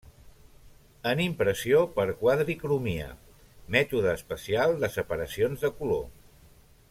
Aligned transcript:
En 1.09 1.19
impressió 1.25 1.81
per 1.97 2.05
quadricromia, 2.21 3.11
mètode 3.77 4.17
especial 4.21 4.75
de 4.85 4.91
separacions 4.99 5.67
de 5.67 5.75
color. 5.83 6.05